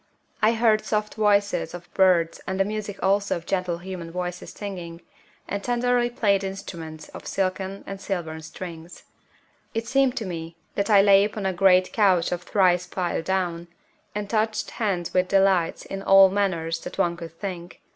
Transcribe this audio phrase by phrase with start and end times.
[0.41, 5.01] I heard soft voices of birds and the music also of gentle human voices singing,
[5.47, 9.03] and tenderly played instruments of silken and silvern strings.
[9.75, 13.67] It seemed to me that I lay upon a great couch of thrice piled down,
[14.15, 17.79] and touched hands with delights in all manners that one could think.